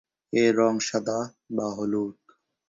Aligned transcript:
এর 0.33 0.51
রঙ 0.57 0.75
সাদা 0.87 1.19
বা 1.55 1.67
হলুদ। 1.77 2.15